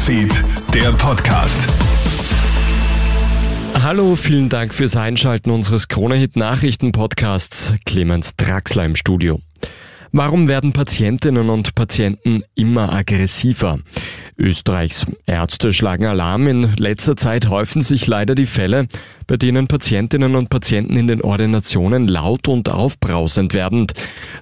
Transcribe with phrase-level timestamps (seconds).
[0.00, 1.68] Newsfeed, der Podcast.
[3.74, 7.74] Hallo, vielen Dank fürs Einschalten unseres Kronehit Nachrichten Podcasts.
[7.84, 9.40] Clemens Draxler im Studio.
[10.10, 13.80] Warum werden Patientinnen und Patienten immer aggressiver?
[14.38, 16.46] Österreichs Ärzte schlagen Alarm.
[16.48, 18.86] In letzter Zeit häufen sich leider die Fälle,
[19.26, 23.86] bei denen Patientinnen und Patienten in den Ordinationen laut und aufbrausend werden.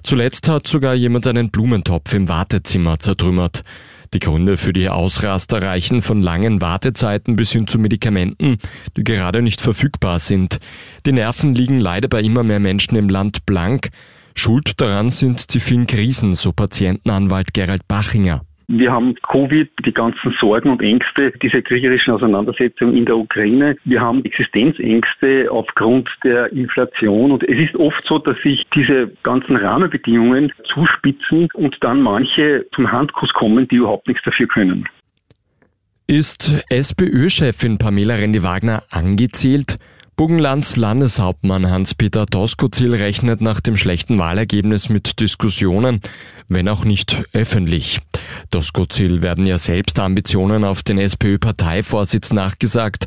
[0.03, 3.63] Zuletzt hat sogar jemand einen Blumentopf im Wartezimmer zertrümmert.
[4.13, 8.57] Die Gründe für die Ausraster reichen von langen Wartezeiten bis hin zu Medikamenten,
[8.97, 10.59] die gerade nicht verfügbar sind.
[11.05, 13.89] Die Nerven liegen leider bei immer mehr Menschen im Land blank.
[14.33, 18.45] Schuld daran sind die vielen Krisen, so Patientenanwalt Gerald Bachinger.
[18.71, 23.75] Wir haben Covid, die ganzen Sorgen und Ängste, diese kriegerischen Auseinandersetzungen in der Ukraine.
[23.83, 27.31] Wir haben Existenzängste aufgrund der Inflation.
[27.31, 32.91] Und es ist oft so, dass sich diese ganzen Rahmenbedingungen zuspitzen und dann manche zum
[32.91, 34.87] Handkuss kommen, die überhaupt nichts dafür können.
[36.05, 39.79] Ist SPÖ-Chefin Pamela Rendi-Wagner angezählt?
[40.15, 46.01] Burgenlands Landeshauptmann Hans-Peter Doskozil rechnet nach dem schlechten Wahlergebnis mit Diskussionen,
[46.49, 48.01] wenn auch nicht öffentlich.
[48.51, 53.05] Doskozil werden ja selbst Ambitionen auf den SPÖ-Parteivorsitz nachgesagt.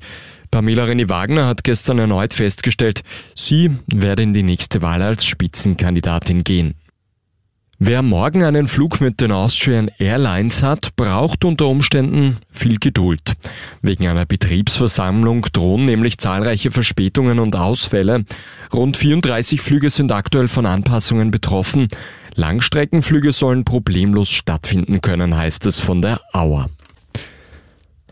[0.51, 3.03] Pamela René-Wagner hat gestern erneut festgestellt,
[3.35, 6.75] sie werde in die nächste Wahl als Spitzenkandidatin gehen.
[7.85, 13.33] Wer morgen einen Flug mit den Austrian Airlines hat, braucht unter Umständen viel Geduld.
[13.81, 18.25] Wegen einer Betriebsversammlung drohen nämlich zahlreiche Verspätungen und Ausfälle.
[18.73, 21.89] Rund 34 Flüge sind aktuell von Anpassungen betroffen.
[22.35, 26.69] Langstreckenflüge sollen problemlos stattfinden können, heißt es von der Auer.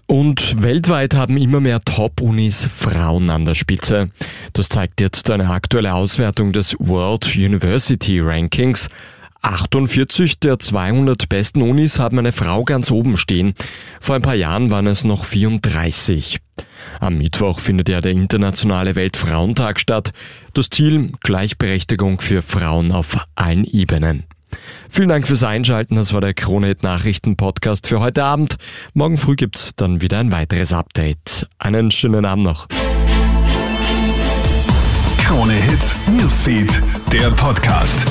[0.06, 4.10] Und weltweit haben immer mehr Top-Unis Frauen an der Spitze.
[4.52, 8.88] Das zeigt jetzt eine aktuelle Auswertung des World University Rankings.
[9.42, 13.54] 48 der 200 besten Unis haben eine Frau ganz oben stehen.
[14.00, 16.38] Vor ein paar Jahren waren es noch 34.
[17.00, 20.12] Am Mittwoch findet ja der internationale Weltfrauentag statt.
[20.52, 24.24] Das Ziel Gleichberechtigung für Frauen auf allen Ebenen.
[24.88, 25.94] Vielen Dank fürs Einschalten.
[25.94, 28.56] Das war der Kronehit Nachrichten Podcast für heute Abend.
[28.94, 31.48] Morgen früh gibt's dann wieder ein weiteres Update.
[31.58, 32.66] Einen schönen Abend noch.
[35.24, 36.82] Kronehit Newsfeed,
[37.12, 38.06] der Podcast.